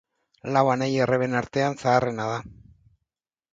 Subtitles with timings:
[0.55, 2.43] Lau anai-arreben artean zaharrena da